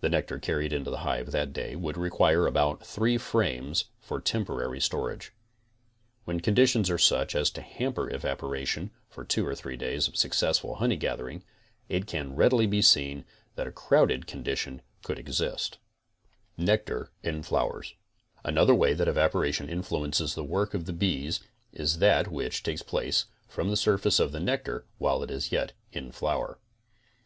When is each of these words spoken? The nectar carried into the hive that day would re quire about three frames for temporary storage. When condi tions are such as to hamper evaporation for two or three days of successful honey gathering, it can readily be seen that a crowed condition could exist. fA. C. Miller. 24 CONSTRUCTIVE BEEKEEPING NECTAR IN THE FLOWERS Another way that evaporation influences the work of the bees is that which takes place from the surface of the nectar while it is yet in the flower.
The 0.00 0.08
nectar 0.08 0.38
carried 0.38 0.72
into 0.72 0.90
the 0.90 1.00
hive 1.04 1.32
that 1.32 1.52
day 1.52 1.76
would 1.76 1.98
re 1.98 2.08
quire 2.08 2.46
about 2.46 2.82
three 2.86 3.18
frames 3.18 3.84
for 4.00 4.18
temporary 4.18 4.80
storage. 4.80 5.34
When 6.24 6.40
condi 6.40 6.66
tions 6.66 6.88
are 6.88 6.96
such 6.96 7.34
as 7.36 7.50
to 7.50 7.60
hamper 7.60 8.08
evaporation 8.10 8.90
for 9.10 9.22
two 9.22 9.46
or 9.46 9.54
three 9.54 9.76
days 9.76 10.08
of 10.08 10.16
successful 10.16 10.76
honey 10.76 10.96
gathering, 10.96 11.44
it 11.90 12.06
can 12.06 12.34
readily 12.36 12.66
be 12.66 12.80
seen 12.80 13.26
that 13.56 13.66
a 13.66 13.70
crowed 13.70 14.26
condition 14.26 14.80
could 15.04 15.18
exist. 15.18 15.76
fA. 15.76 15.76
C. 15.76 15.76
Miller. 16.62 17.10
24 17.12 17.12
CONSTRUCTIVE 17.12 17.14
BEEKEEPING 17.20 17.34
NECTAR 17.34 17.34
IN 17.34 17.40
THE 17.42 17.46
FLOWERS 17.46 17.94
Another 18.54 18.74
way 18.74 18.94
that 18.94 19.08
evaporation 19.08 19.68
influences 19.68 20.34
the 20.34 20.42
work 20.42 20.72
of 20.72 20.86
the 20.86 20.94
bees 20.94 21.40
is 21.74 21.98
that 21.98 22.28
which 22.32 22.62
takes 22.62 22.80
place 22.80 23.26
from 23.46 23.68
the 23.68 23.76
surface 23.76 24.18
of 24.18 24.32
the 24.32 24.40
nectar 24.40 24.86
while 24.96 25.22
it 25.22 25.30
is 25.30 25.52
yet 25.52 25.74
in 25.92 26.06
the 26.06 26.14
flower. 26.14 26.58